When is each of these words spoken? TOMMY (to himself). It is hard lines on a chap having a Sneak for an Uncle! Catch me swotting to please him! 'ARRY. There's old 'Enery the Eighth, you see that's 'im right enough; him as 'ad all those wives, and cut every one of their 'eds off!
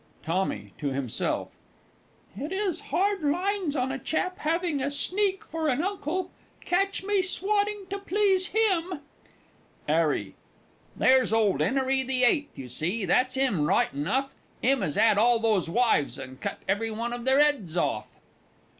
TOMMY 0.23 0.73
(to 0.79 0.87
himself). 0.87 1.55
It 2.35 2.51
is 2.51 2.79
hard 2.89 3.21
lines 3.21 3.75
on 3.75 3.91
a 3.91 3.99
chap 3.99 4.39
having 4.39 4.81
a 4.81 4.89
Sneak 4.89 5.45
for 5.45 5.67
an 5.67 5.83
Uncle! 5.83 6.31
Catch 6.59 7.03
me 7.03 7.21
swotting 7.21 7.85
to 7.91 7.99
please 7.99 8.47
him! 8.47 9.01
'ARRY. 9.87 10.33
There's 10.95 11.31
old 11.31 11.61
'Enery 11.61 12.01
the 12.01 12.23
Eighth, 12.23 12.57
you 12.57 12.67
see 12.67 13.05
that's 13.05 13.37
'im 13.37 13.67
right 13.67 13.93
enough; 13.93 14.33
him 14.59 14.81
as 14.81 14.97
'ad 14.97 15.19
all 15.19 15.37
those 15.37 15.69
wives, 15.69 16.17
and 16.17 16.41
cut 16.41 16.63
every 16.67 16.89
one 16.89 17.13
of 17.13 17.23
their 17.23 17.39
'eds 17.39 17.77
off! 17.77 18.15